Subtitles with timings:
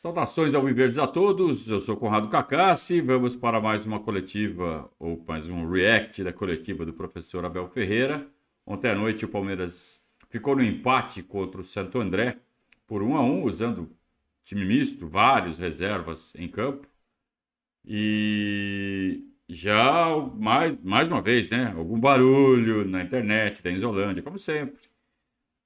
[0.00, 5.22] Saudações ao Viverdes a todos, eu sou Conrado Cacassi, vamos para mais uma coletiva, ou
[5.28, 8.26] mais um react da coletiva do professor Abel Ferreira.
[8.64, 12.38] Ontem à noite o Palmeiras ficou no empate contra o Santo André
[12.86, 13.90] por 1 a 1 usando
[14.42, 16.88] time misto, vários reservas em campo.
[17.84, 21.74] E já mais, mais uma vez, né?
[21.76, 24.80] Algum barulho na internet da Isolândia, como sempre.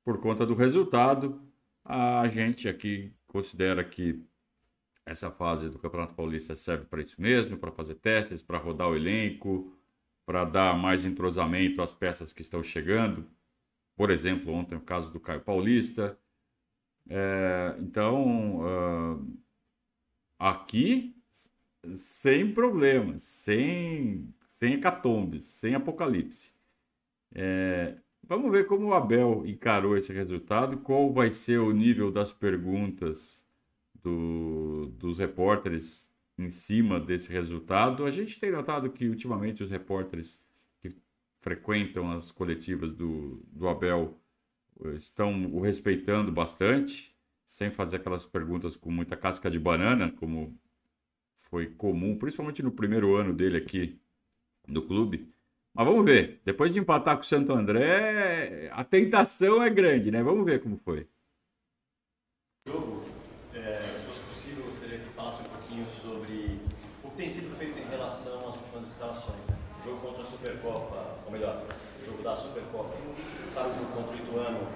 [0.05, 1.41] Por conta do resultado,
[1.85, 4.25] a gente aqui considera que
[5.05, 8.95] essa fase do Campeonato Paulista serve para isso mesmo, para fazer testes, para rodar o
[8.95, 9.77] elenco,
[10.25, 13.29] para dar mais entrosamento às peças que estão chegando.
[13.97, 16.17] Por exemplo, ontem o caso do Caio Paulista.
[17.11, 19.39] É, então, uh,
[20.39, 21.17] aqui,
[21.93, 26.53] sem problemas, sem, sem hecatombes, sem apocalipse.
[27.35, 32.33] É, Vamos ver como o Abel encarou esse resultado, qual vai ser o nível das
[32.33, 33.45] perguntas
[34.03, 38.05] do, dos repórteres em cima desse resultado.
[38.05, 40.43] A gente tem notado que ultimamente os repórteres
[40.81, 40.89] que
[41.39, 44.19] frequentam as coletivas do, do Abel
[44.85, 47.15] eh, estão o respeitando bastante,
[47.47, 50.59] sem fazer aquelas perguntas com muita casca de banana, como
[51.37, 54.01] foi comum, principalmente no primeiro ano dele aqui
[54.67, 55.34] no clube.
[55.75, 56.41] Mas vamos ver.
[56.45, 60.23] Depois de empatar com o Santo André, a tentação é grande, né?
[60.23, 61.09] Vamos ver como foi.
[62.69, 63.03] Jogo,
[63.53, 66.61] é, se fosse possível, gostaria que falasse um pouquinho sobre
[67.03, 69.47] o que tem sido feito em relação às últimas escalações.
[69.49, 69.57] Né?
[69.81, 71.65] O jogo contra a Supercopa, ou melhor,
[72.01, 72.97] o jogo da Supercopa,
[73.53, 74.69] para o jogo contra o Ituano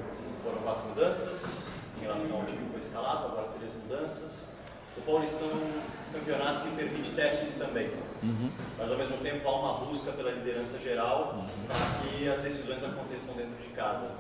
[0.43, 4.51] foram quatro mudanças em relação ao time que foi escalado, agora três mudanças.
[4.97, 7.89] O Paulistão é um campeonato que permite testes também.
[8.23, 8.51] Uhum.
[8.77, 11.67] Mas ao mesmo tempo há uma busca pela liderança geral uhum.
[11.67, 14.11] para que as decisões aconteçam dentro de casa.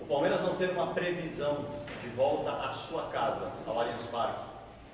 [0.00, 1.66] O Palmeiras não ter uma previsão
[2.02, 4.44] de volta à sua casa, ao Allianz Parque,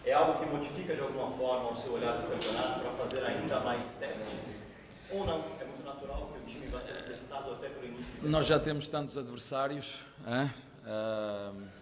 [0.05, 3.61] é algo que modifica de alguma forma o seu olhar do campeonato para fazer ainda
[3.61, 4.63] mais testes?
[5.11, 5.43] Ou não?
[5.61, 8.07] É muito natural que o time vai ser testado até por início.
[8.23, 10.01] Nós já temos tantos adversários.
[10.27, 10.51] Hein?
[10.85, 11.79] Uh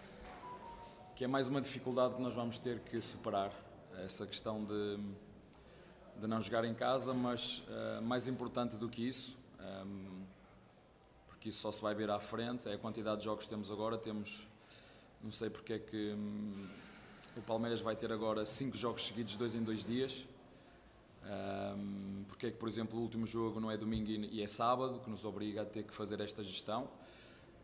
[1.17, 3.51] que é mais uma dificuldade que nós vamos ter que superar,
[4.05, 4.99] essa questão de,
[6.19, 10.25] de não jogar em casa, mas uh, mais importante do que isso, um, ehm,
[11.27, 13.71] porque isso só se vai ver à frente, é a quantidade de jogos que temos
[13.71, 14.47] agora, temos,
[15.23, 16.67] não sei porque é que um,
[17.35, 20.25] o Palmeiras vai ter agora cinco jogos seguidos, dois em dois dias,
[21.23, 24.47] um, ehm, porque é que, por exemplo, o último jogo não é domingo e é
[24.47, 26.89] sábado, que nos obriga a ter que fazer esta gestão.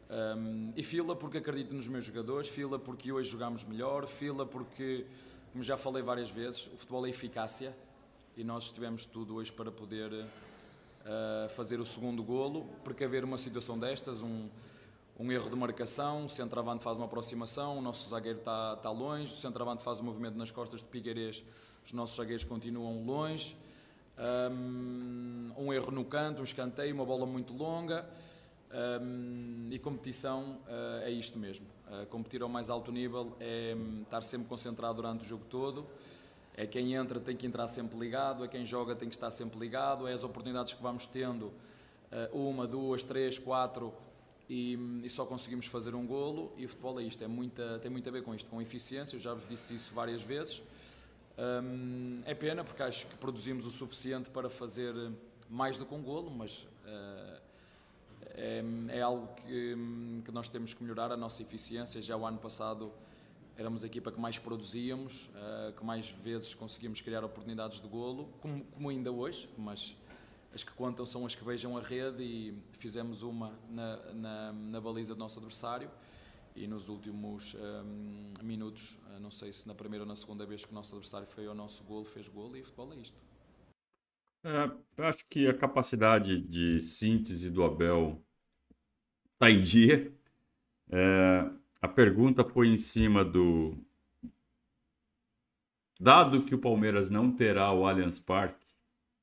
[0.10, 5.08] Um, e fila porque acredito nos meus jogadores, fila porque hoje jogamos melhor, fila porque,
[5.52, 7.74] como já falei várias vezes, o futebol é eficácia
[8.36, 13.78] e nós tivemos tudo hoje para poder uh, fazer o segundo golo, precaver uma situação
[13.78, 14.50] destas, um,
[15.20, 19.32] um erro de marcação, o centroavante faz uma aproximação, o nosso zagueiro está, está longe,
[19.32, 21.44] o centroavante faz um movimento nas costas de Pigueires,
[21.86, 23.56] os nossos zagueiros continuam longe,
[24.52, 28.10] um, um erro no canto, um escanteio, uma bola muito longa,
[29.02, 31.68] um, e competição uh, é isto mesmo.
[31.88, 35.86] Uh, competir ao mais alto nível é um, estar sempre concentrado durante o jogo todo.
[36.56, 39.60] É quem entra tem que entrar sempre ligado, é quem joga tem que estar sempre
[39.60, 41.46] ligado, é as oportunidades que vamos tendo,
[42.12, 43.94] uh, uma, duas, três, quatro,
[44.48, 46.54] e, e, só conseguimos fazer um golo.
[46.58, 49.16] E o futebol é isto, é muita, tem muito a ver com isto, com eficiência.
[49.16, 50.62] Eu já vos disse isso várias vezes.
[51.38, 54.94] Um, é pena porque acho que produzimos o suficiente para fazer
[55.50, 56.68] mais do que um golo, mas
[58.36, 59.76] é, é algo que,
[60.26, 62.02] que, nós temos que melhorar a nossa eficiência.
[62.02, 62.92] Já o ano passado
[63.58, 68.30] éramos a equipa que mais produzíamos, uh, que mais vezes conseguimos criar oportunidades de golo,
[68.42, 69.96] como, como, ainda hoje, mas
[70.54, 74.82] as que contam são as que beijam a rede e fizemos uma na, na, na
[74.82, 75.90] baliza do nosso adversário
[76.56, 80.64] e nos últimos um, minutos, eh, não sei se na primeira ou na segunda vez
[80.64, 83.18] que o nosso adversário foi ao nosso golo, fez golo e futebol é isto.
[84.44, 88.22] É, eu acho que a capacidade de síntese do Abel
[89.32, 90.14] está em dia.
[90.92, 91.50] É,
[91.84, 93.76] a pergunta foi em cima do.
[96.00, 98.66] Dado que o Palmeiras não terá o Allianz Parque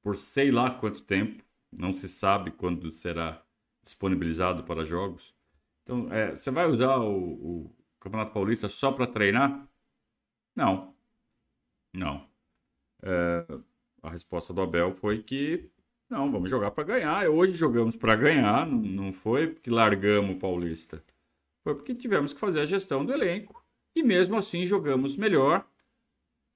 [0.03, 1.43] por sei lá quanto tempo,
[1.73, 3.43] não se sabe quando será
[3.83, 5.35] disponibilizado para jogos.
[5.83, 9.67] Então, é, você vai usar o, o Campeonato Paulista só para treinar?
[10.55, 10.95] Não.
[11.95, 12.29] Não.
[13.03, 13.47] É,
[14.03, 15.71] a resposta do Abel foi que
[16.11, 17.27] não, vamos jogar para ganhar.
[17.31, 21.03] Hoje jogamos para ganhar, não foi porque largamos o Paulista.
[21.71, 23.65] Foi porque tivemos que fazer a gestão do elenco
[23.95, 25.65] e mesmo assim jogamos melhor.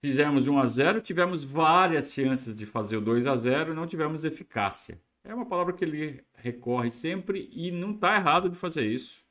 [0.04, 4.24] Fizemos 1 a 0, tivemos várias chances de fazer o 2 a 0, não tivemos
[4.24, 5.00] eficácia.
[5.22, 9.24] É uma palavra que ele recorre sempre e não está errado de fazer isso.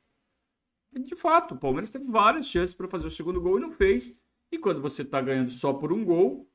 [0.90, 4.18] De fato, o Palmeiras teve várias chances para fazer o segundo gol e não fez.
[4.50, 6.48] E quando você está ganhando só por um gol,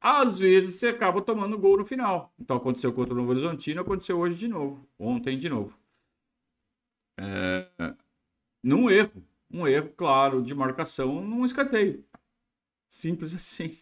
[0.00, 2.34] às vezes você acaba tomando gol no final.
[2.36, 5.78] Então aconteceu contra o Novo Horizontino, aconteceu hoje de novo, ontem de novo.
[7.20, 7.94] É,
[8.62, 12.04] num erro, um erro claro de marcação num escanteio.
[12.88, 13.76] Simples assim.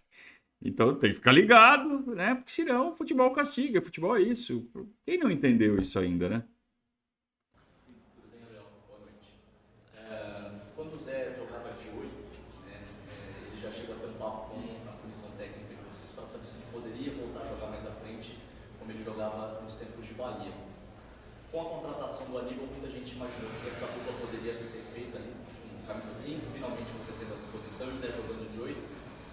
[0.62, 2.34] Então tem que ficar ligado, né?
[2.34, 4.68] Porque senão futebol castiga, futebol é isso.
[5.04, 6.44] Quem não entendeu isso ainda, né?
[21.56, 25.32] com a contratação do Aníbal, muita gente imaginou que essa dupla poderia ser feita ali,
[25.32, 28.76] com camisa 5, finalmente você tendo à disposição, José jogando de 8,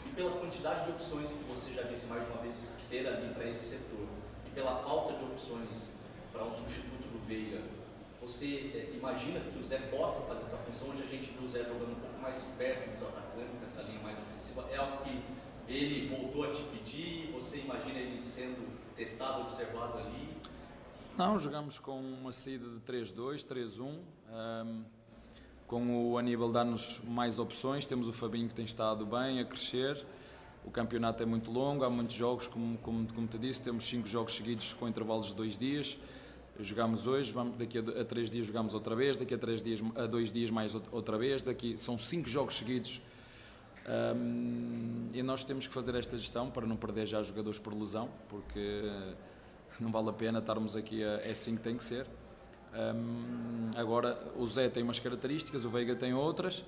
[0.05, 3.45] e pela quantidade de opções que você já disse mais uma vez ter ali para
[3.49, 4.07] esse setor,
[4.47, 5.97] e pela falta de opções
[6.31, 7.61] para um substituto do Veiga,
[8.21, 11.49] você é, imagina que o Zé possa fazer essa função, onde a gente viu o
[11.51, 15.21] Zé jogando um pouco mais perto dos atacantes, nessa linha mais ofensiva, é algo que
[15.67, 18.65] ele voltou a te pedir, você imagina ele sendo
[18.95, 20.29] testado, observado ali,
[21.15, 23.83] não, jogamos com uma saída de 3-2, 3-1.
[23.83, 24.83] Um,
[25.73, 27.83] com o Aníbal dá-nos mais opções.
[27.83, 30.05] Temos o Fabinho que tem estado bem, a crescer.
[30.63, 33.59] O campeonato é muito longo, há muitos jogos, como, como, como te disse.
[33.59, 35.97] Temos cinco jogos seguidos com intervalos de dois dias.
[36.59, 39.81] Jogamos hoje, vamos, daqui a, a três dias jogamos outra vez, daqui a três dias,
[39.95, 41.41] a dois dias mais outra vez.
[41.41, 43.01] Daqui são cinco jogos seguidos.
[44.15, 48.11] Um, e nós temos que fazer esta gestão para não perder já jogadores por lesão,
[48.29, 48.83] porque
[49.79, 52.05] não vale a pena estarmos aqui a, é assim que tem que ser.
[52.75, 56.63] Um, agora, o Zé tem umas características, o Veiga tem outras.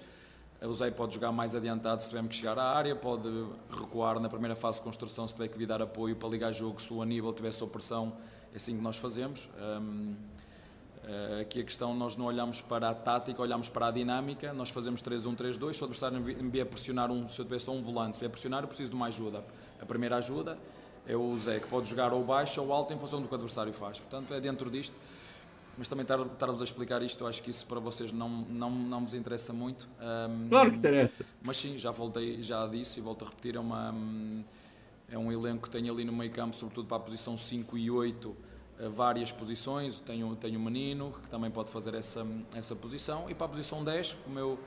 [0.62, 3.30] O Zé pode jogar mais adiantado se tivermos que chegar à área, pode
[3.70, 6.82] recuar na primeira fase de construção se tiver que vir dar apoio para ligar jogo
[6.82, 8.14] se o Aníbal tiver sob pressão,
[8.54, 9.50] é assim que nós fazemos.
[9.60, 10.16] Um,
[11.08, 14.70] eh, aqui a questão, nós não olhamos para a tática, olhamos para a dinâmica, nós
[14.70, 18.16] fazemos 3-1-3-2, se o adversário me vier pressionar, um, se eu tiver só um volante,
[18.16, 19.44] se vier pressionar, eu preciso de uma ajuda.
[19.80, 20.58] A primeira ajuda
[21.06, 23.36] é o Zé, que pode jogar ou baixo ou alto em função do que o
[23.36, 24.00] adversário faz.
[24.00, 24.96] Portanto, é dentro disto.
[25.78, 29.14] Mas também estar-vos a explicar isto, acho que isso para vocês não, não, não vos
[29.14, 29.88] interessa muito.
[30.00, 31.26] Um, claro que interessa.
[31.42, 33.94] Mas sim, já voltei, já disse e volto a repetir, é, uma,
[35.10, 37.92] é um elenco que tem ali no meio campo, sobretudo para a posição 5 e
[37.92, 38.36] 8,
[38.80, 40.00] eh, várias posições.
[40.00, 42.26] Tenho, tenho o Menino, que também pode fazer essa,
[42.56, 43.30] essa posição.
[43.30, 44.60] E para a posição 10, como eu,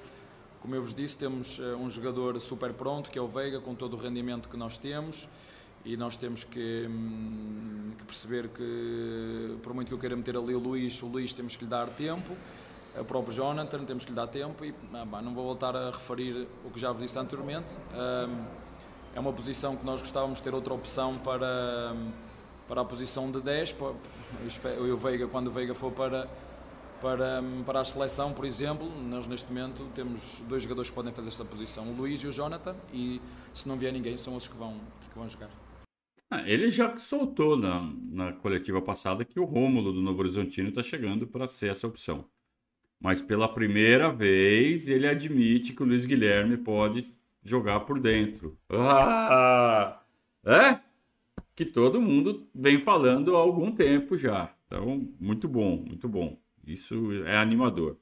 [0.61, 3.75] como eu vos disse, temos eh, um jogador super pronto, que é o Veiga, com
[3.75, 5.27] todo o rendimento que nós temos
[5.85, 10.55] e nós temos que, hum, que, perceber que, por muito que eu queira meter ali
[10.55, 12.37] o Luís, o Luís temos que lhe dar tempo,
[12.99, 16.49] o próprio Jonathan temos que lhe dar tempo e ah, não vou voltar a referir
[16.65, 17.75] o que já vos disse anteriormente.
[17.95, 18.45] Hum,
[19.15, 21.95] é uma posição que nós gostávamos de ter outra opção para,
[22.69, 23.77] para a posição de 10.
[24.79, 26.29] Eu, o Veiga, quando o Veiga for para,
[27.01, 31.29] para, para a seleção, por exemplo, nós neste momento temos dois jogadores que podem fazer
[31.29, 33.21] esta posição, o Luís e o Jonathan, e
[33.55, 34.77] se não vier ninguém, são esses que vão,
[35.11, 35.51] que vão jogar.
[36.31, 40.83] Ah, ele já soltou na, na coletiva passada que o Rômulo do Novo Horizontino está
[40.83, 42.27] chegando para ser essa opção.
[43.01, 48.59] Mas pela primeira vez ele admite que o Luiz Guilherme pode jogar por dentro.
[48.69, 50.03] Ah!
[50.45, 50.81] É?
[51.55, 54.53] Que todo mundo vem falando há algum tempo já.
[54.67, 56.39] Então, muito bom, muito bom.
[56.67, 57.97] Isso é animador.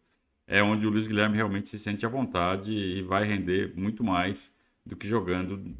[0.48, 4.54] É onde o Luiz Guilherme realmente se sente à vontade e vai render muito mais
[4.84, 5.76] do que jogando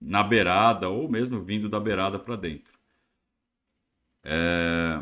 [0.00, 2.78] na beirada ou mesmo vindo da beirada para dentro.
[4.22, 5.00] É...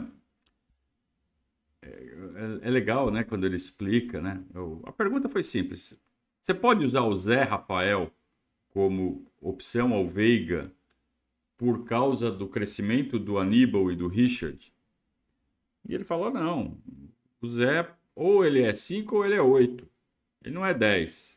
[1.82, 2.70] É, é...
[2.70, 4.42] legal, né, quando ele explica, né?
[4.54, 4.82] Eu...
[4.84, 5.98] A pergunta foi simples.
[6.42, 8.10] Você pode usar o Zé Rafael
[8.70, 10.70] como opção ao Veiga
[11.56, 14.72] por causa do crescimento do Aníbal e do Richard?
[15.88, 16.78] E ele falou: não,
[17.40, 19.88] o Zé ou ele é 5 ou ele é 8.
[20.44, 21.35] Ele não é 10.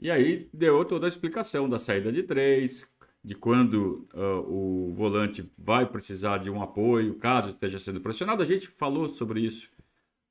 [0.00, 2.90] E aí deu toda a explicação da saída de três,
[3.22, 8.42] de quando uh, o volante vai precisar de um apoio, caso esteja sendo pressionado.
[8.42, 9.70] A gente falou sobre isso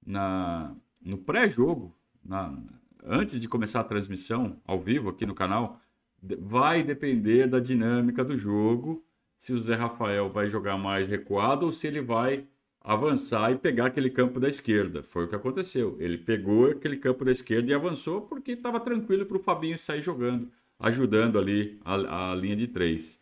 [0.03, 1.95] na, no pré-jogo,
[3.03, 5.79] antes de começar a transmissão ao vivo aqui no canal.
[6.21, 9.05] Vai depender da dinâmica do jogo,
[9.37, 12.45] se o Zé Rafael vai jogar mais recuado ou se ele vai
[12.81, 15.03] avançar e pegar aquele campo da esquerda.
[15.03, 15.97] Foi o que aconteceu.
[15.99, 20.01] Ele pegou aquele campo da esquerda e avançou porque estava tranquilo para o Fabinho sair
[20.01, 23.19] jogando, ajudando ali a, a linha de três.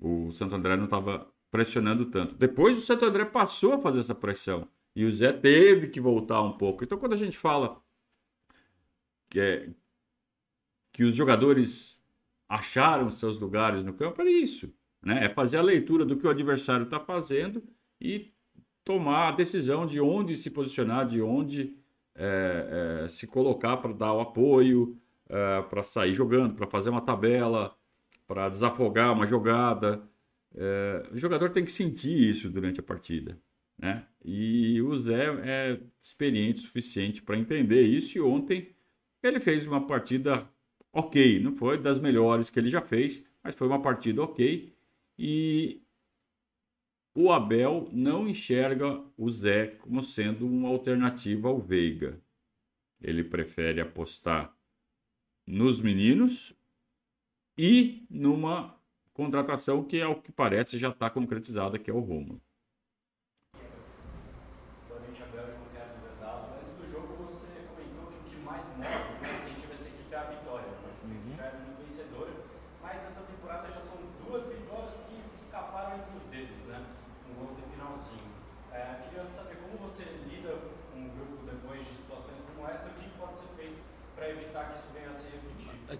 [0.00, 2.34] O Santo André não estava pressionando tanto.
[2.34, 6.42] Depois o Santo André passou a fazer essa pressão e o Zé teve que voltar
[6.42, 6.84] um pouco.
[6.84, 7.82] Então, quando a gente fala
[9.28, 9.68] que, é,
[10.92, 12.02] que os jogadores
[12.48, 14.72] acharam seus lugares no campo, é isso.
[15.02, 15.24] Né?
[15.24, 17.62] É fazer a leitura do que o adversário está fazendo
[18.00, 18.32] e
[18.84, 21.76] tomar a decisão de onde se posicionar, de onde
[22.14, 24.98] é, é, se colocar para dar o apoio.
[25.26, 27.74] uh, para sair jogando, para fazer uma tabela,
[28.26, 30.02] para desafogar uma jogada.
[30.52, 33.38] Uh, o jogador tem que sentir isso durante a partida.
[33.78, 34.06] Né?
[34.24, 38.18] E o Zé é experiente o suficiente para entender isso.
[38.18, 38.70] E ontem
[39.22, 40.48] ele fez uma partida
[40.92, 44.72] ok, não foi das melhores que ele já fez, mas foi uma partida ok.
[45.18, 45.82] E
[47.14, 52.20] o Abel não enxerga o Zé como sendo uma alternativa ao Veiga.
[53.00, 54.52] Ele prefere apostar
[55.46, 56.54] nos meninos
[57.56, 58.74] e numa
[59.12, 62.42] contratação que, ao que parece, já está concretizada, que é o Romulo.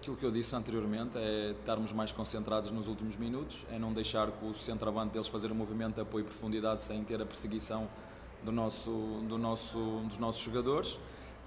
[0.05, 4.29] Aquilo que eu disse anteriormente é estarmos mais concentrados nos últimos minutos, é não deixar
[4.29, 7.89] que o centroavante deles fazer um movimento de apoio e profundidade sem ter a perseguição
[8.43, 8.91] do nosso,
[9.27, 10.99] do nosso, dos nossos jogadores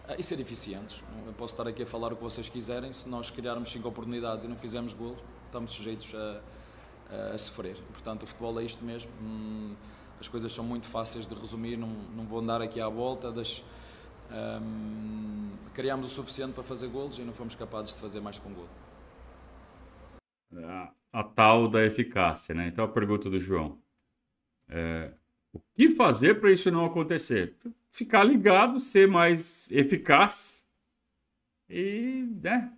[0.08, 1.00] eh, e ser eficientes.
[1.24, 4.44] Eu posso estar aqui a falar o que vocês quiserem, se nós criarmos cinco oportunidades
[4.44, 7.76] e não fizermos gol, estamos sujeitos a, a, sofrer.
[7.92, 9.08] Portanto, o futebol é isto mesmo.
[9.22, 9.76] Hum,
[10.20, 13.62] as coisas são muito fáceis de resumir, não, não vou andar aqui à volta das
[14.30, 18.52] um, criámos o suficiente para fazer golos e não fomos capazes de fazer mais com
[18.52, 18.68] gol.
[20.54, 22.68] A, a tal da eficácia, né?
[22.68, 23.78] Então a pergunta do João.
[24.68, 25.12] É,
[25.52, 27.56] o que fazer para isso não acontecer?
[27.88, 30.66] Ficar ligado, ser mais eficaz
[31.68, 32.72] e, né?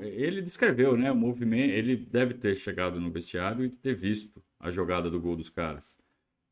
[0.00, 1.10] Ele descreveu, né?
[1.12, 1.70] O movimento.
[1.70, 5.96] Ele deve ter chegado no vestiário e ter visto a jogada do gol dos caras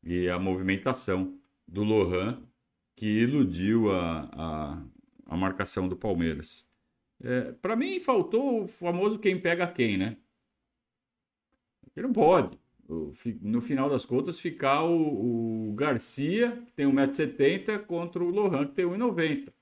[0.01, 1.37] e a movimentação
[1.67, 2.41] do Lohan
[2.97, 4.83] que iludiu a, a,
[5.27, 6.67] a marcação do Palmeiras.
[7.23, 10.17] É, para mim, faltou o famoso quem pega quem, né?
[11.95, 12.59] Ele não pode.
[13.41, 18.73] No final das contas, ficar o, o Garcia, que tem 1,70m, contra o Lohan, que
[18.73, 19.53] tem 1,90m.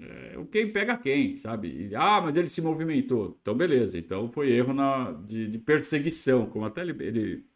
[0.00, 1.94] É, o quem pega quem, sabe?
[1.94, 3.38] ah, mas ele se movimentou.
[3.40, 3.98] Então, beleza.
[3.98, 7.46] Então, foi erro na, de, de perseguição, como até ele, ele,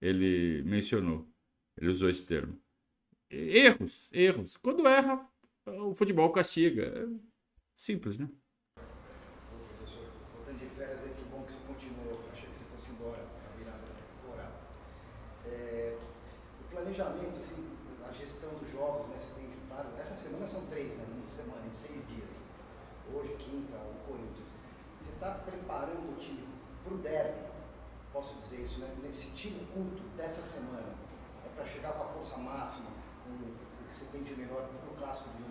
[0.00, 1.28] ele mencionou.
[1.76, 2.58] Ele usou esse termo
[3.30, 4.56] erros, erros.
[4.56, 5.28] Quando erra,
[5.66, 6.84] o futebol castiga.
[6.84, 7.06] É
[7.76, 8.28] simples, né?
[15.44, 15.96] É,
[16.70, 17.70] planejamento, assim,
[18.08, 19.18] a gestão dos jogos, né?
[19.18, 19.98] Você tem vários.
[19.98, 21.04] Essa semana são três, né?
[21.14, 22.42] Uma semana, em seis dias.
[23.12, 24.52] Hoje, quinta, o Corinthians.
[24.98, 26.44] Você está preparando o time
[26.82, 27.40] para o derby,
[28.12, 28.96] posso dizer isso, né?
[29.02, 30.94] Nesse tiro curto dessa semana.
[31.44, 32.95] É para chegar com a força máxima
[33.88, 35.46] que tem de melhor para o clássico do?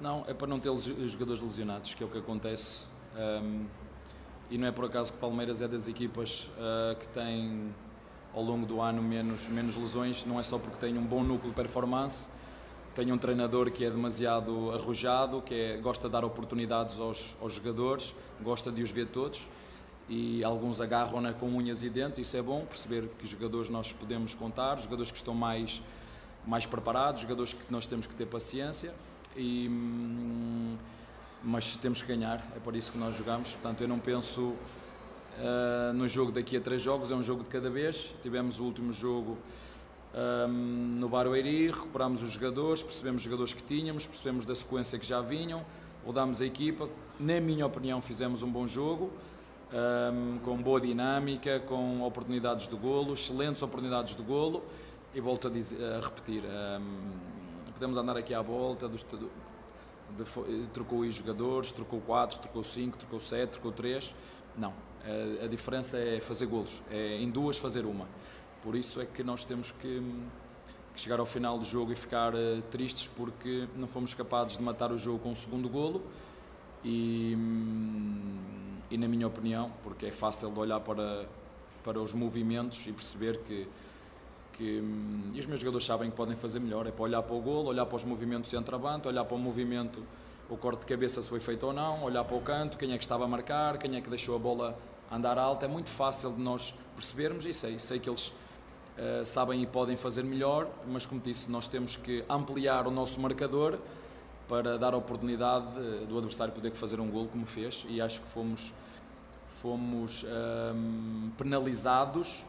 [0.00, 0.70] Não, é para não ter
[1.08, 2.86] jogadores lesionados, que é o que acontece.
[3.16, 3.66] Um,
[4.50, 7.72] e não é por acaso que Palmeiras é das equipas uh, que tem
[8.34, 11.50] ao longo do ano menos, menos lesões, não é só porque tem um bom núcleo
[11.50, 12.28] de performance,
[12.94, 17.54] tem um treinador que é demasiado arrojado, que é, gosta de dar oportunidades aos, aos
[17.54, 19.48] jogadores, gosta de os ver todos
[20.08, 23.92] e alguns agarram né, com unhas e dentes, isso é bom, perceber que jogadores nós
[23.92, 25.80] podemos contar, jogadores que estão mais
[26.46, 28.94] mais preparados, jogadores que nós temos que ter paciência,
[29.36, 30.76] e, hum,
[31.42, 33.52] mas temos que ganhar, é por isso que nós jogamos.
[33.52, 34.54] Portanto, eu não penso
[35.38, 38.12] uh, no jogo daqui a três jogos, é um jogo de cada vez.
[38.22, 39.38] Tivemos o último jogo
[40.14, 45.06] um, no Barueri, recuperámos os jogadores, percebemos os jogadores que tínhamos, percebemos da sequência que
[45.06, 45.64] já vinham,
[46.04, 46.88] rodámos a equipa.
[47.18, 49.10] Na minha opinião, fizemos um bom jogo.
[49.72, 54.64] Um, com boa dinâmica, com oportunidades de golo, excelentes oportunidades de golo
[55.14, 57.10] e volto a, dizer, a repetir, um,
[57.72, 63.20] podemos andar aqui à volta, dos, de, trocou os jogadores, trocou 4, trocou 5, trocou
[63.20, 64.14] 7, trocou 3.
[64.56, 64.72] Não,
[65.04, 68.06] a, a, diferença é fazer golos, é em duas fazer uma.
[68.62, 70.02] Por isso é que nós temos que,
[70.94, 74.62] que chegar ao final do jogo e ficar uh, tristes porque não fomos capazes de
[74.62, 76.02] matar o jogo com o segundo golo
[76.84, 81.26] e, hum, e na minha opinião, porque é fácil de olhar para,
[81.82, 83.66] para os movimentos e perceber que
[84.60, 87.34] que hum, e os meus jogadores sabem que podem fazer melhor, é para olhar para
[87.34, 90.02] o golo, olhar para os movimentos de centroavante, olhar para o movimento,
[90.50, 92.98] o corte de cabeça se foi feito ou não, olhar para o canto, quem é
[92.98, 94.78] que estava a marcar, quem é que deixou a bola
[95.10, 99.62] andar alta, é muito fácil de nós percebermos e sei, sei que eles uh, sabem
[99.62, 103.78] e podem fazer melhor, mas como disse, nós temos que ampliar o nosso marcador
[104.46, 105.66] para dar a oportunidade
[106.06, 107.86] do adversário poder fazer um golo como fez.
[107.88, 108.74] E acho que fomos
[109.46, 112.44] fomos um, penalizados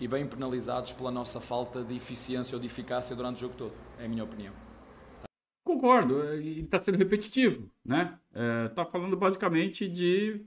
[0.00, 3.72] e bem penalizados pela nossa falta de eficiência ou de eficácia durante o jogo todo,
[3.98, 4.52] é a minha opinião.
[5.64, 8.18] concordo, está sendo repetitivo, né?
[8.68, 10.44] Está falando basicamente de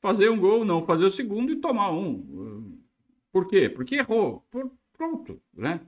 [0.00, 2.78] fazer um gol, não fazer o segundo e tomar um.
[3.32, 3.68] Por quê?
[3.68, 4.44] Porque errou.
[4.50, 5.80] Por, pronto, né?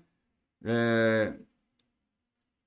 [0.65, 1.35] É,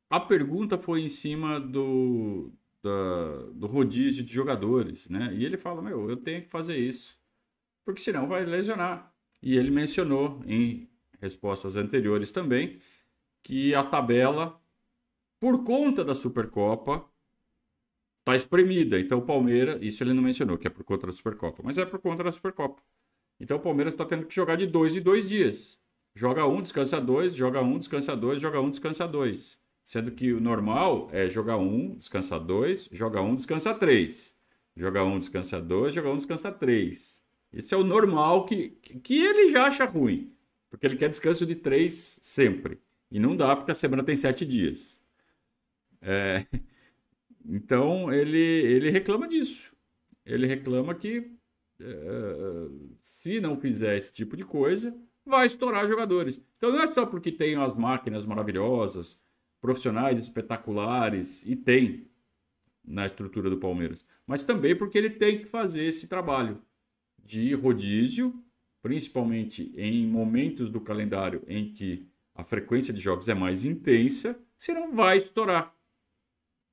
[0.10, 5.34] a pergunta foi em cima do, da, do rodízio de jogadores, né?
[5.34, 7.18] E ele fala, meu, eu tenho que fazer isso,
[7.84, 9.15] porque senão vai lesionar.
[9.42, 10.90] E ele mencionou em
[11.22, 12.80] respostas anteriores também
[13.44, 14.60] que a tabela,
[15.40, 17.06] por conta da Supercopa,
[18.20, 19.00] está espremida.
[19.00, 21.86] Então o Palmeiras, isso ele não mencionou, que é por conta da Supercopa, mas é
[21.86, 22.82] por conta da Supercopa.
[23.40, 25.80] Então o Palmeiras está tendo que jogar de dois em dois dias.
[26.16, 29.60] Joga um, descansa dois, joga um, descansa dois, joga um, descansa dois.
[29.84, 34.36] Sendo que o normal é jogar um, descansa dois, joga um, descansa três.
[34.76, 37.25] Joga um, descansa dois, joga um, descansa três.
[37.56, 38.70] Esse é o normal que,
[39.02, 40.32] que ele já acha ruim.
[40.70, 42.80] Porque ele quer descanso de três sempre.
[43.10, 45.02] E não dá porque a semana tem sete dias.
[46.02, 46.46] É...
[47.48, 49.72] Então ele, ele reclama disso.
[50.26, 51.32] Ele reclama que
[51.80, 52.68] é,
[53.02, 56.42] se não fizer esse tipo de coisa, vai estourar jogadores.
[56.58, 59.22] Então não é só porque tem as máquinas maravilhosas,
[59.62, 62.10] profissionais espetaculares, e tem
[62.84, 66.60] na estrutura do Palmeiras, mas também porque ele tem que fazer esse trabalho
[67.26, 68.34] de rodízio,
[68.82, 74.94] principalmente em momentos do calendário em que a frequência de jogos é mais intensa, senão
[74.94, 75.76] vai estourar.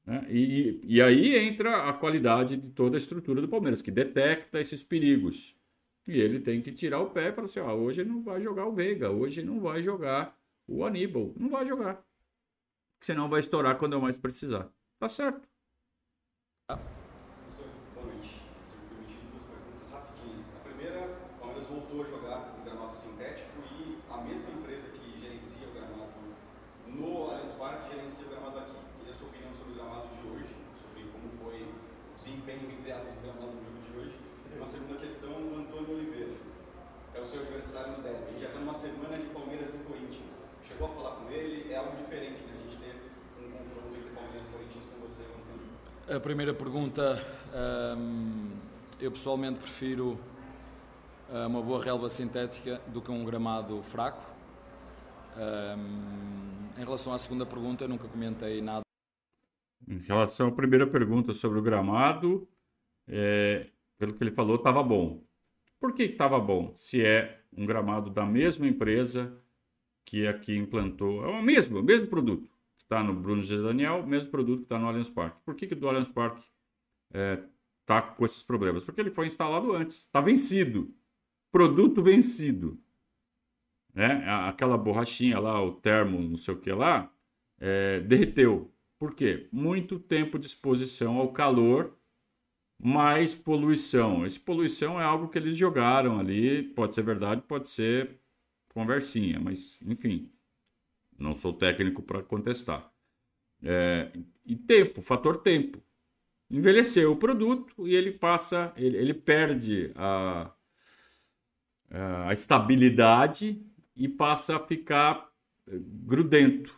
[0.05, 0.27] Né?
[0.29, 4.83] E, e aí entra a qualidade de toda a estrutura do Palmeiras, que detecta esses
[4.83, 5.57] perigos.
[6.07, 8.67] E ele tem que tirar o pé e falar assim: ó, hoje não vai jogar
[8.67, 12.05] o Veiga, hoje não vai jogar o Aníbal, não vai jogar.
[13.01, 14.69] Senão vai estourar quando eu mais precisar.
[14.99, 15.49] Tá certo.
[16.69, 16.77] Ah.
[17.95, 18.43] Boa noite.
[18.63, 20.57] Se me permitir, duas perguntas rapidinhas.
[20.57, 21.01] A primeira,
[21.37, 25.73] o Palmeiras voltou a jogar no gramado sintético e a mesma empresa que gerencia o
[25.73, 26.15] gramado
[26.87, 28.77] no Allianz Parque gerencia o gramado aqui.
[28.99, 32.93] Queria a sua opinião sobre o gramado de hoje, sobre como foi o desempenho, entre
[32.93, 34.17] aspas, do gramado no jogo de hoje.
[34.53, 35.33] E uma segunda questão,
[35.93, 36.33] Oliveira.
[37.15, 38.25] É o seu adversário no derby.
[38.25, 40.51] A gente já está numa semana de Palmeiras e Corinthians.
[40.67, 41.73] Chegou a falar com ele?
[41.73, 42.53] É algo diferente, né?
[42.59, 42.95] A gente ter
[43.39, 46.17] um confronto entre Palmeiras e Corinthians com você, Antônio.
[46.17, 47.25] A primeira pergunta,
[47.97, 48.51] hum,
[49.01, 50.19] eu pessoalmente prefiro
[51.29, 54.23] uh, uma boa relva sintética do que um gramado fraco.
[55.37, 58.83] Hum, em relação à segunda pergunta, eu nunca comentei nada.
[59.87, 62.49] Em relação à primeira pergunta sobre o gramado,
[63.07, 65.23] é, pelo que ele falou, estava bom.
[65.83, 66.73] Por que estava bom?
[66.77, 69.37] Se é um gramado da mesma empresa
[70.05, 73.61] que aqui implantou, é o mesmo, o mesmo produto que está no Bruno G.
[73.61, 75.41] Daniel, o mesmo produto que está no Allianz Parque.
[75.45, 76.45] Por que, que do Allianz Parque
[77.81, 78.85] está é, com esses problemas?
[78.85, 80.95] Porque ele foi instalado antes, está vencido.
[81.51, 82.81] Produto vencido.
[83.93, 84.25] Né?
[84.47, 87.13] Aquela borrachinha lá, o termo, não sei o que lá,
[87.59, 88.73] é, derreteu.
[89.01, 89.49] Por quê?
[89.51, 91.99] Muito tempo de exposição ao calor,
[92.83, 94.25] mais poluição.
[94.25, 98.19] Essa poluição é algo que eles jogaram ali, pode ser verdade, pode ser
[98.75, 100.29] conversinha, mas enfim,
[101.17, 102.91] não sou técnico para contestar.
[103.63, 104.11] É,
[104.45, 105.81] e tempo, fator tempo.
[106.51, 110.51] Envelheceu o produto e ele passa, ele, ele perde a,
[112.27, 113.65] a estabilidade
[113.97, 115.33] e passa a ficar
[115.67, 116.77] eh, grudento,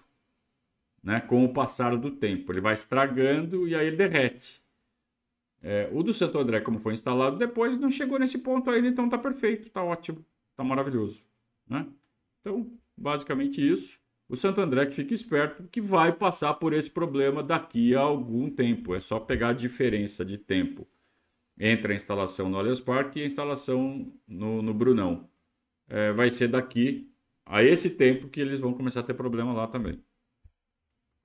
[1.02, 2.52] né, com o passar do tempo.
[2.52, 4.63] Ele vai estragando e aí ele derrete.
[5.66, 9.08] É, o do Santo André, como foi instalado depois, não chegou nesse ponto ainda, então
[9.08, 10.22] tá perfeito, tá ótimo,
[10.54, 11.26] tá maravilhoso.
[11.66, 11.86] Né?
[12.40, 13.98] Então, basicamente isso.
[14.28, 18.50] O Santo André que fica esperto que vai passar por esse problema daqui a algum
[18.50, 18.94] tempo.
[18.94, 20.86] É só pegar a diferença de tempo
[21.58, 25.30] entre a instalação no Allianz Parque e a instalação no, no Brunão.
[25.88, 27.10] É, vai ser daqui
[27.46, 29.98] a esse tempo que eles vão começar a ter problema lá também.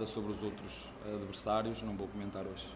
[0.06, 2.70] Sobre os outros adversários, não vou comentar hoje.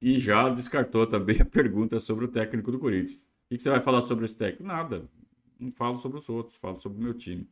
[0.00, 3.14] E já descartou também a pergunta sobre o técnico do Corinthians.
[3.14, 4.64] O que você vai falar sobre esse técnico?
[4.64, 5.08] Nada
[5.60, 7.46] não falo sobre os outros, falo sobre o meu time.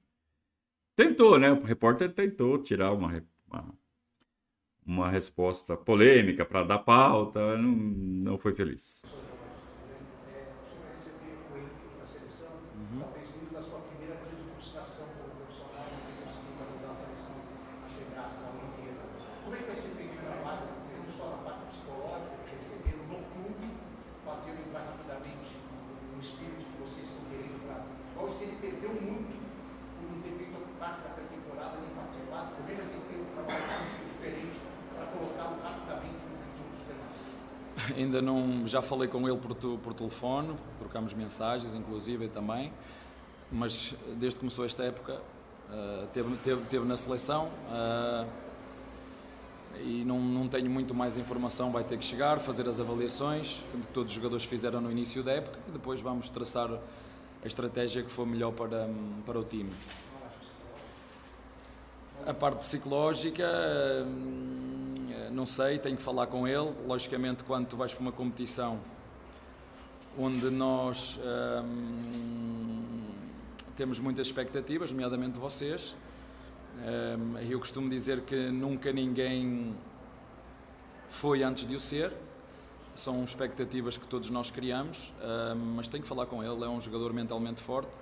[0.96, 1.52] Tentou, né?
[1.52, 3.74] O repórter tentou tirar uma, uma,
[4.84, 9.02] uma resposta polêmica para dar pauta, não, não foi feliz.
[37.96, 38.66] ainda não.
[38.66, 42.72] Já falei com ele por, por telefone, trocamos mensagens, inclusive também,
[43.50, 45.20] mas desde que começou esta época,
[45.70, 47.48] uh, teve, teve, teve, na seleção.
[47.70, 48.48] Uh,
[49.80, 53.86] e não, não tenho muito mais informação, vai ter que chegar, fazer as avaliações que
[53.92, 58.10] todos os jogadores fizeram no início da época e depois vamos traçar a estratégia que
[58.10, 58.88] for melhor para,
[59.24, 59.70] para o time.
[62.26, 63.46] A parte psicológica,
[64.04, 64.77] hum,
[65.30, 66.70] não sei, tenho que falar com ele.
[66.86, 68.78] Logicamente, quando tu vais para uma competição
[70.18, 71.18] onde nós
[71.64, 73.04] hum,
[73.76, 75.94] temos muitas expectativas, nomeadamente vocês,
[76.76, 79.74] hum, eu costumo dizer que nunca ninguém
[81.08, 82.12] foi antes de o ser.
[82.94, 85.12] São expectativas que todos nós criamos,
[85.76, 86.64] mas tenho que falar com ele.
[86.64, 87.92] É um jogador mentalmente forte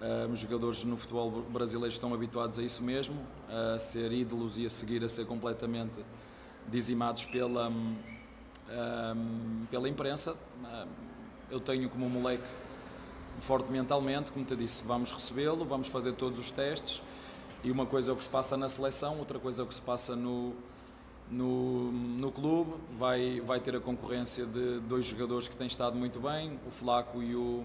[0.00, 3.16] Uh, os jogadores no futebol brasileiro estão habituados a isso mesmo,
[3.48, 5.98] a ser ídolos e a seguir a ser completamente
[6.68, 7.96] dizimados pela, um,
[9.70, 10.32] pela imprensa.
[10.32, 10.88] Uh,
[11.50, 12.44] eu tenho como moleque
[13.40, 17.02] forte mentalmente, como te disse, vamos recebê-lo, vamos fazer todos os testes
[17.64, 19.74] e uma coisa é o que se passa na seleção, outra coisa é o que
[19.74, 20.52] se passa no,
[21.30, 22.74] no, no clube.
[22.96, 27.22] Vai, vai ter a concorrência de dois jogadores que têm estado muito bem, o Flaco
[27.22, 27.64] e o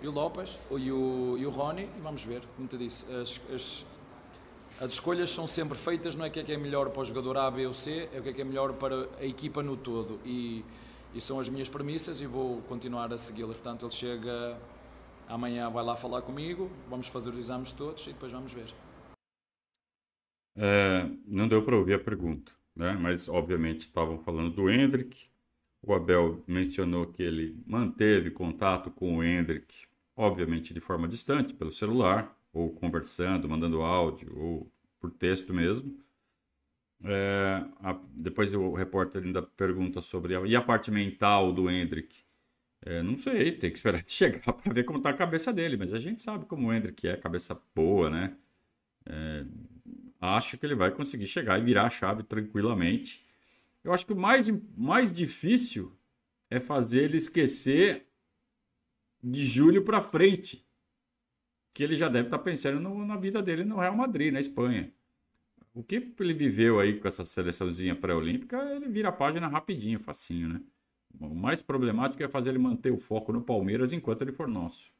[0.00, 3.40] e o Lopes e o, e o Rony, e vamos ver, como te disse, as,
[3.52, 3.84] as,
[4.80, 7.36] as escolhas são sempre feitas, não é que é que é melhor para o jogador
[7.36, 9.76] A, B ou C, é o que é que é melhor para a equipa no
[9.76, 10.20] todo.
[10.24, 10.64] E,
[11.14, 13.56] e são as minhas premissas e vou continuar a segui-las.
[13.56, 14.56] Portanto, ele chega
[15.26, 18.72] amanhã, vai lá falar comigo, vamos fazer os exames todos e depois vamos ver.
[20.56, 22.96] É, não deu para ouvir a pergunta, né?
[23.00, 25.28] mas obviamente estavam falando do Hendrick.
[25.82, 29.88] O Abel mencionou que ele manteve contato com o Hendrick
[30.18, 35.96] obviamente de forma distante, pelo celular, ou conversando, mandando áudio, ou por texto mesmo.
[37.04, 42.24] É, a, depois o repórter ainda pergunta sobre a, e a parte mental do Hendrick.
[42.82, 45.92] É, não sei, tem que esperar chegar para ver como está a cabeça dele, mas
[45.92, 48.36] a gente sabe como o Hendrick é, cabeça boa, né?
[49.06, 49.44] É,
[50.20, 53.24] acho que ele vai conseguir chegar e virar a chave tranquilamente.
[53.84, 55.96] Eu acho que o mais, mais difícil
[56.50, 58.06] é fazer ele esquecer
[59.22, 60.67] de julho para frente,
[61.72, 64.92] que ele já deve estar pensando no, na vida dele no Real Madrid, na Espanha.
[65.74, 70.48] O que ele viveu aí com essa seleçãozinha pré-olímpica, ele vira a página rapidinho, facinho,
[70.48, 70.62] né?
[71.20, 74.92] O mais problemático é fazer ele manter o foco no Palmeiras enquanto ele for nosso.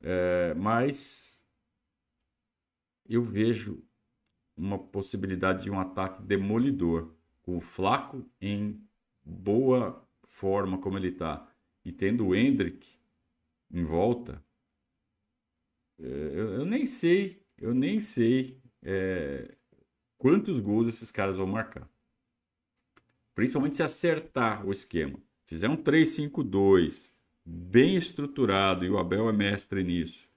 [0.00, 1.44] É, mas
[3.08, 3.82] eu vejo
[4.56, 8.80] uma possibilidade de um ataque demolidor com o Flaco em
[9.24, 11.48] boa forma como ele está
[11.84, 12.88] e tendo o Hendrick
[13.70, 14.44] em volta,
[16.86, 19.56] nem sei, eu nem sei é,
[20.16, 21.88] quantos gols esses caras vão marcar.
[23.34, 25.18] Principalmente se acertar o esquema.
[25.44, 27.12] Fizer um 3-5-2
[27.44, 30.30] bem estruturado e o Abel é mestre nisso,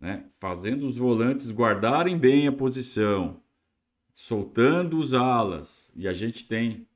[0.00, 0.26] né?
[0.40, 3.42] fazendo os volantes guardarem bem a posição,
[4.14, 6.86] soltando os alas, e a gente tem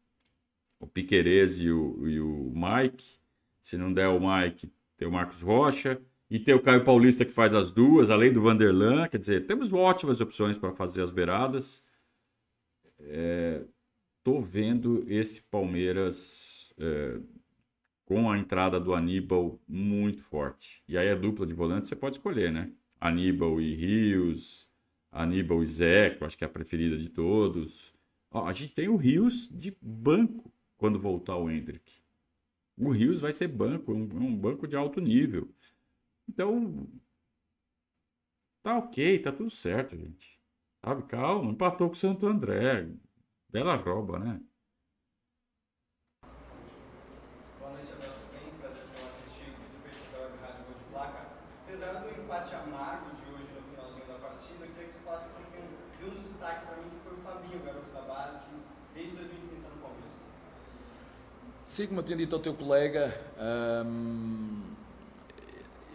[0.81, 3.19] o Piquerez e o, e o Mike.
[3.63, 7.33] Se não der o Mike, tem o Marcos Rocha e tem o Caio Paulista que
[7.33, 9.09] faz as duas, além do Vanderlan.
[9.09, 11.87] Quer dizer, temos ótimas opções para fazer as beiradas.
[12.99, 13.63] É,
[14.25, 17.21] tô vendo esse Palmeiras é,
[18.05, 20.83] com a entrada do Aníbal muito forte.
[20.89, 22.73] E aí a dupla de volante você pode escolher, né?
[23.01, 24.69] Aníbal e Rios,
[25.13, 27.95] Aníbal e Zé, que eu acho que é a preferida de todos.
[28.33, 31.95] Ó, a gente tem o Rios de banco quando voltar o Hendrick.
[32.77, 35.49] O Rios vai ser banco, um, um banco de alto nível.
[36.29, 36.89] Então,
[38.63, 40.39] tá ok, tá tudo certo, gente.
[40.85, 42.89] Sabe, calma, empatou com o Santo André.
[43.49, 44.41] Bela rouba, né?
[47.59, 48.11] Boa noite, Abel.
[48.33, 49.57] Bem, prazer falar contigo.
[49.63, 49.99] Vitor Peixe,
[50.43, 51.27] Rádio Gol de Placa.
[51.65, 55.29] Apesar do empate amargo de hoje no finalzinho da partida, eu queria que você falasse
[55.29, 58.41] um pouquinho de um dos destaques para mim, que foi o Fabinho, garoto da base,
[58.41, 60.29] que desde 2015 está no Palmeiras.
[61.63, 63.13] Sim, como eu tinha dito ao teu colega,
[63.87, 64.76] hum,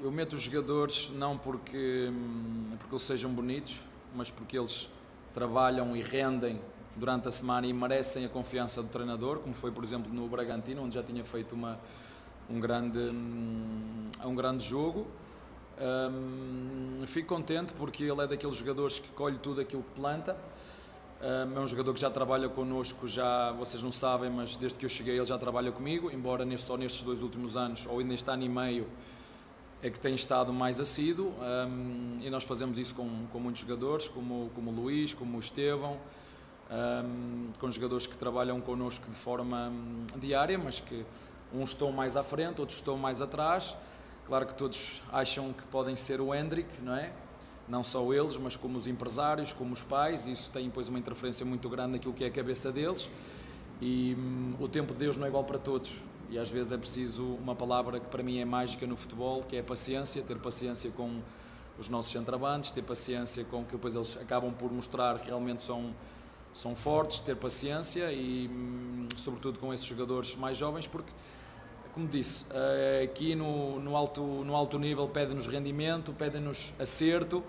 [0.01, 3.79] eu meto os jogadores não porque, hum, porque eles sejam bonitos,
[4.15, 4.89] mas porque eles
[5.33, 6.59] trabalham e rendem
[6.95, 10.83] durante a semana e merecem a confiança do treinador, como foi, por exemplo, no Bragantino,
[10.83, 11.79] onde já tinha feito uma,
[12.49, 15.07] um, grande, hum, um grande jogo.
[17.07, 20.35] fico contente porque ele é daqueles jogadores que colhe tudo aquilo que planta
[21.21, 24.89] é um jogador que já trabalha connosco, já vocês não sabem, mas desde que eu
[24.89, 28.43] cheguei ele já trabalha comigo, embora neste, só nestes dois últimos anos, ou neste ano
[28.43, 28.87] e meio,
[29.81, 31.33] é que tem estado mais assíduo.
[31.39, 35.39] Um, e nós fazemos isso com, com muitos jogadores, como, como o Luís, como o
[35.39, 35.97] Estevão,
[36.71, 41.05] um, com jogadores que trabalham connosco de forma um, diária, mas que
[41.53, 43.75] uns estão mais à frente, outros estão mais atrás.
[44.27, 47.11] Claro que todos acham que podem ser o Hendrick, não é?
[47.71, 51.45] não só eles, mas como os empresários, como os pais, isso tem depois uma interferência
[51.45, 53.09] muito grande naquilo que é a cabeça deles.
[53.79, 55.99] E hum, o tempo de Deus não é igual para todos.
[56.31, 59.57] E às vezes é preciso uma palavra que para mim é mágica no futebol, que
[59.57, 61.19] é paciência, ter paciência com
[61.77, 65.93] os nossos centravantes, ter paciência com que depois eles acabam por mostrar que realmente são,
[66.53, 71.11] são fortes, ter paciência e, hum, sobretudo, com esses jogadores mais jovens, porque,
[71.93, 77.43] como disse, eh, aqui no, no, alto, no alto nível pedem-nos rendimento, pedem-nos acerto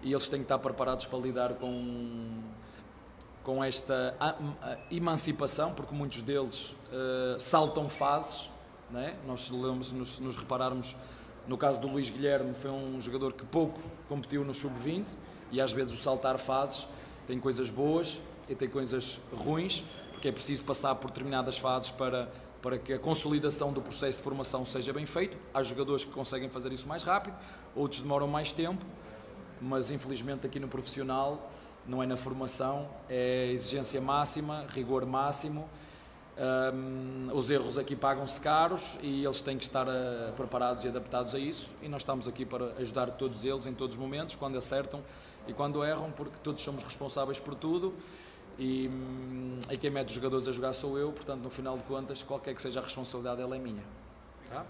[0.00, 2.40] e eles têm que estar preparados para lidar com,
[3.42, 4.14] com esta
[4.90, 8.50] emancipação, porque muitos deles uh, saltam fases.
[8.90, 9.14] Né?
[9.26, 10.94] Nós, se nos, nos repararmos
[11.46, 15.06] no caso do Luís Guilherme, foi um jogador que pouco competiu no sub-20
[15.50, 16.86] e às vezes o saltar fases
[17.26, 22.30] tem coisas boas e tem coisas ruins, porque é preciso passar por determinadas fases para,
[22.60, 25.36] para que a consolidação do processo de formação seja bem feito.
[25.52, 27.34] Há jogadores que conseguem fazer isso mais rápido,
[27.74, 28.84] outros demoram mais tempo,
[29.60, 31.50] mas infelizmente aqui no profissional
[31.86, 35.68] não é na formação, é exigência máxima, rigor máximo
[36.34, 41.34] um, os erros aqui pagam-se caros e eles têm que estar uh, preparados e adaptados
[41.34, 41.70] a isso.
[41.82, 45.02] E nós estamos aqui para ajudar todos eles em todos os momentos, quando acertam
[45.46, 47.94] e quando erram, porque todos somos responsáveis por tudo.
[48.58, 51.84] E, um, e quem mete os jogadores a jogar sou eu, portanto, no final de
[51.84, 53.84] contas, qualquer que seja a responsabilidade, ela é minha.
[54.48, 54.66] Tá?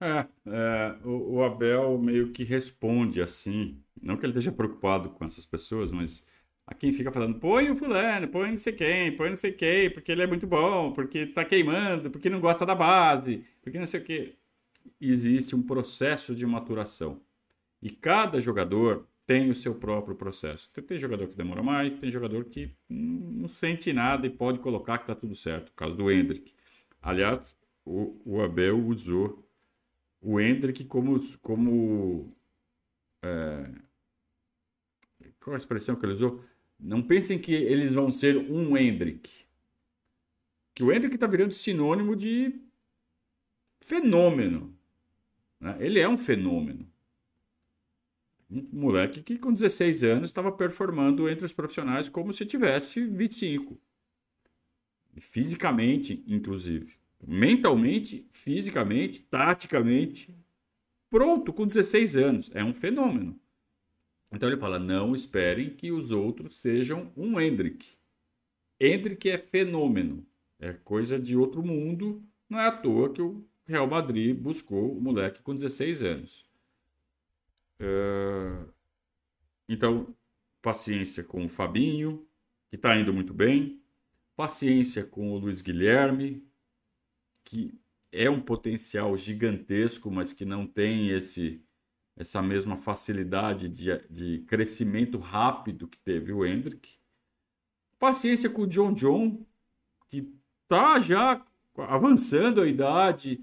[0.00, 5.24] É, é o, o Abel meio que responde assim, não que ele esteja preocupado com
[5.24, 6.24] essas pessoas, mas
[6.66, 9.90] a quem fica falando, põe o fulano, põe não sei quem, põe não sei quem,
[9.90, 13.86] porque ele é muito bom, porque tá queimando, porque não gosta da base, porque não
[13.86, 14.34] sei o quê.
[15.00, 17.20] Existe um processo de maturação.
[17.80, 20.70] E cada jogador tem o seu próprio processo.
[20.70, 25.06] Tem jogador que demora mais, tem jogador que não sente nada e pode colocar que
[25.06, 25.68] tá tudo certo.
[25.68, 26.52] O caso do Hendrick.
[27.00, 29.46] Aliás, o, o Abel usou
[30.20, 32.34] o Hendrick como, como
[33.22, 33.70] é,
[35.40, 36.44] qual a expressão que ele usou?
[36.78, 39.44] Não pensem que eles vão ser um Hendrick.
[40.74, 42.54] Que o Hendrick está virando sinônimo de
[43.80, 44.76] fenômeno.
[45.58, 45.76] Né?
[45.80, 46.88] Ele é um fenômeno.
[48.50, 53.78] Um moleque que com 16 anos estava performando entre os profissionais como se tivesse 25.
[55.18, 56.94] Fisicamente, inclusive.
[57.26, 60.34] Mentalmente, fisicamente, taticamente.
[61.10, 62.50] Pronto, com 16 anos.
[62.54, 63.38] É um fenômeno.
[64.30, 67.96] Então ele fala: não esperem que os outros sejam um Hendrick.
[68.80, 70.24] Hendrick é fenômeno,
[70.58, 72.22] é coisa de outro mundo.
[72.48, 76.48] Não é à toa que o Real Madrid buscou o moleque com 16 anos.
[77.80, 78.72] Uh,
[79.68, 80.14] então,
[80.62, 82.26] paciência com o Fabinho,
[82.70, 83.82] que está indo muito bem.
[84.36, 86.46] Paciência com o Luiz Guilherme,
[87.44, 87.78] que
[88.10, 91.62] é um potencial gigantesco, mas que não tem esse
[92.18, 96.96] essa mesma facilidade de, de crescimento rápido que teve o Hendrick.
[97.96, 99.46] Paciência com o John John,
[100.08, 100.34] que
[100.66, 101.44] tá já
[101.76, 103.40] avançando a idade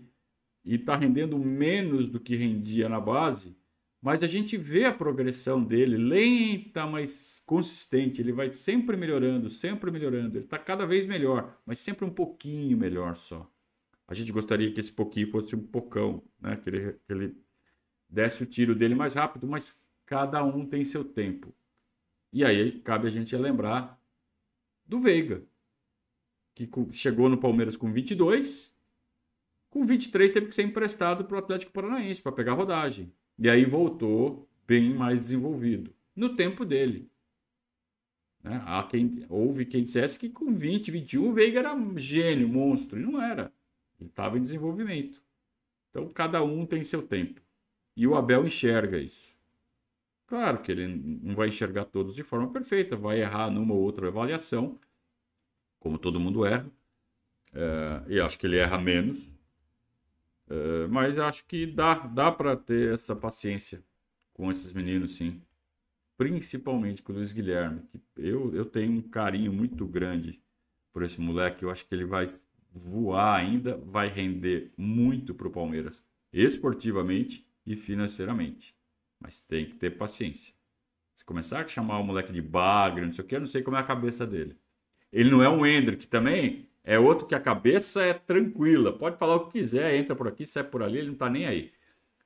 [0.63, 3.57] e está rendendo menos do que rendia na base,
[4.01, 8.21] mas a gente vê a progressão dele lenta, mas consistente.
[8.21, 10.38] Ele vai sempre melhorando, sempre melhorando.
[10.38, 13.49] Ele está cada vez melhor, mas sempre um pouquinho melhor só.
[14.07, 16.57] A gente gostaria que esse pouquinho fosse um pocão, né?
[16.57, 17.44] que, ele, que ele
[18.15, 21.54] desce o tiro dele mais rápido, mas cada um tem seu tempo.
[22.32, 24.01] E aí cabe a gente lembrar
[24.86, 25.43] do Veiga,
[26.54, 28.73] que chegou no Palmeiras com 22,
[29.69, 33.12] com 23 teve que ser emprestado para o Atlético Paranaense para pegar rodagem.
[33.38, 37.12] E aí voltou bem mais desenvolvido, no tempo dele.
[38.41, 38.63] Né?
[38.65, 43.04] Há quem, houve quem dissesse que com 20, 21 o Veiga era gênio, monstro, e
[43.04, 43.51] não era.
[43.99, 45.21] Ele estava em desenvolvimento.
[45.89, 47.44] Então cada um tem seu tempo.
[47.95, 49.36] E o Abel enxerga isso.
[50.27, 54.08] Claro que ele não vai enxergar todos de forma perfeita, vai errar numa ou outra
[54.08, 54.79] avaliação,
[55.79, 56.69] como todo mundo erra.
[57.53, 59.31] É, e acho que ele erra menos.
[60.49, 63.84] É, mas acho que dá, dá para ter essa paciência
[64.34, 65.41] com esses meninos, sim.
[66.17, 70.41] Principalmente com o Luiz Guilherme, que eu, eu tenho um carinho muito grande
[70.91, 71.63] por esse moleque.
[71.63, 72.25] Eu acho que ele vai
[72.71, 76.03] voar ainda, vai render muito para o Palmeiras,
[76.34, 78.75] esportivamente e financeiramente.
[79.19, 80.54] Mas tem que ter paciência.
[81.13, 83.63] Se começar a chamar o moleque de bagre, não sei o que, eu não sei
[83.63, 84.58] como é a cabeça dele.
[85.12, 88.95] Ele não é um Hendrick também, é outro que a cabeça é tranquila.
[88.97, 91.45] Pode falar o que quiser, entra por aqui, sai por ali, ele não tá nem
[91.45, 91.73] aí.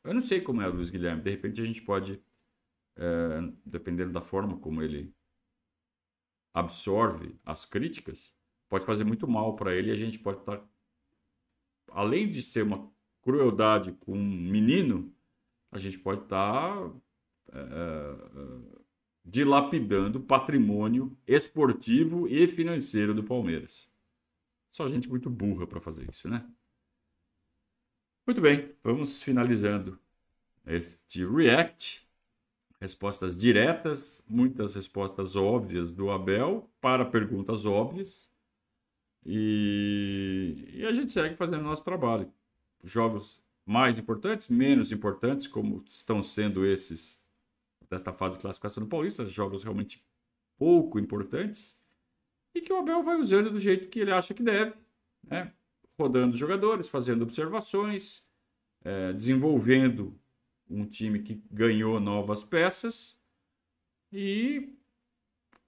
[0.04, 1.22] Eu não sei como é o Luiz Guilherme.
[1.22, 2.22] De repente a gente pode,
[2.98, 5.14] é, dependendo da forma como ele
[6.54, 8.34] absorve as críticas,
[8.68, 10.68] pode fazer muito mal para ele e a gente pode estar, tá,
[11.92, 15.14] além de ser uma crueldade com um menino,
[15.72, 16.92] a gente pode estar tá,
[17.54, 18.80] é, é,
[19.24, 23.90] dilapidando o patrimônio esportivo e financeiro do Palmeiras.
[24.72, 26.46] Só gente muito burra para fazer isso, né?
[28.26, 30.00] Muito bem, vamos finalizando
[30.66, 32.08] este react.
[32.80, 38.32] Respostas diretas, muitas respostas óbvias do Abel para perguntas óbvias.
[39.26, 42.32] E, e a gente segue fazendo nosso trabalho.
[42.82, 47.22] Jogos mais importantes, menos importantes, como estão sendo esses
[47.88, 50.04] desta fase de classificação do Paulista, jogos realmente
[50.58, 51.80] pouco importantes,
[52.56, 54.74] e que o Abel vai usando do jeito que ele acha que deve,
[55.24, 55.54] né?
[56.00, 58.26] rodando jogadores, fazendo observações,
[58.84, 60.20] é, desenvolvendo
[60.68, 63.20] um time que ganhou novas peças
[64.12, 64.76] e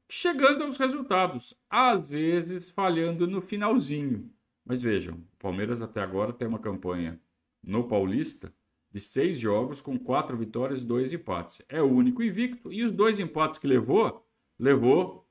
[0.09, 4.27] chegando aos resultados, às vezes falhando no finalzinho.
[4.65, 7.21] Mas vejam, o Palmeiras até agora tem uma campanha
[7.63, 8.53] no Paulista
[8.91, 11.61] de seis jogos com quatro vitórias e dois empates.
[11.69, 14.27] É o único invicto e os dois empates que levou,
[14.59, 15.27] levou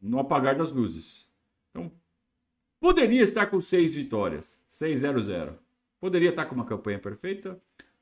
[0.00, 1.28] no apagar das luzes.
[1.70, 1.92] Então,
[2.80, 5.58] poderia estar com seis vitórias, 6-0-0.
[6.00, 7.60] Poderia estar com uma campanha perfeita,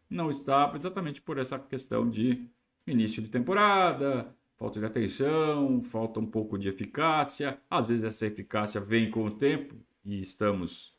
[0.08, 2.48] não está, exatamente por essa questão de
[2.86, 7.58] início de temporada, falta de atenção, falta um pouco de eficácia.
[7.70, 10.94] Às vezes essa eficácia vem com o tempo e estamos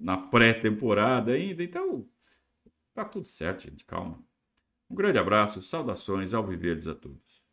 [0.00, 2.08] na pré-temporada ainda, então
[2.94, 4.22] tá tudo certo, gente, calma.
[4.88, 7.45] Um grande abraço, saudações ao Viverdes a todos.